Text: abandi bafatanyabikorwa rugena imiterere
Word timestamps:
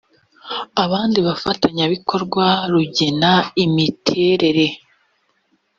abandi 0.83 1.19
bafatanyabikorwa 1.27 2.45
rugena 2.71 3.33
imiterere 3.65 4.65